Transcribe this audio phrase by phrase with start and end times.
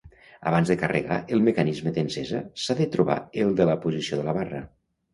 [0.51, 4.69] Abans de carregar, el mecanisme d'encesa s'ha de trobar el la posició de la barra.